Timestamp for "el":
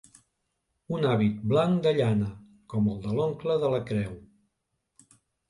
2.95-2.99